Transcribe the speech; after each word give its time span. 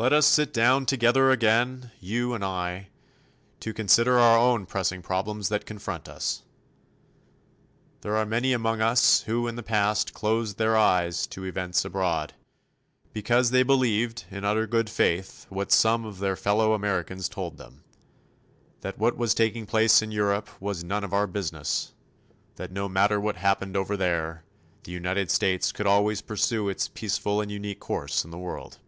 Let 0.00 0.12
us 0.12 0.28
sit 0.28 0.52
down 0.52 0.86
together 0.86 1.32
again, 1.32 1.90
you 1.98 2.32
and 2.32 2.44
I, 2.44 2.90
to 3.58 3.74
consider 3.74 4.16
our 4.20 4.38
own 4.38 4.64
pressing 4.64 5.02
problems 5.02 5.48
that 5.48 5.66
confront 5.66 6.08
us. 6.08 6.44
There 8.02 8.14
are 8.16 8.24
many 8.24 8.52
among 8.52 8.80
us 8.80 9.22
who 9.22 9.48
in 9.48 9.56
the 9.56 9.62
past 9.64 10.14
closed 10.14 10.56
their 10.56 10.76
eyes 10.76 11.26
to 11.26 11.42
events 11.42 11.84
abroad 11.84 12.32
because 13.12 13.50
they 13.50 13.64
believed 13.64 14.24
in 14.30 14.44
utter 14.44 14.68
good 14.68 14.88
faith 14.88 15.46
what 15.48 15.72
some 15.72 16.04
of 16.04 16.20
their 16.20 16.36
fellow 16.36 16.74
Americans 16.74 17.28
told 17.28 17.56
them 17.56 17.82
that 18.82 18.98
what 19.00 19.16
was 19.16 19.34
taking 19.34 19.66
place 19.66 20.00
in 20.00 20.12
Europe 20.12 20.48
was 20.60 20.84
none 20.84 21.02
of 21.02 21.12
our 21.12 21.26
business; 21.26 21.92
that 22.54 22.70
no 22.70 22.88
matter 22.88 23.18
what 23.20 23.34
happened 23.34 23.76
over 23.76 23.96
there, 23.96 24.44
the 24.84 24.92
United 24.92 25.28
States 25.28 25.72
could 25.72 25.88
always 25.88 26.22
pursue 26.22 26.68
its 26.68 26.86
peaceful 26.86 27.40
and 27.40 27.50
unique 27.50 27.80
course 27.80 28.24
in 28.24 28.30
the 28.30 28.38
world. 28.38 28.78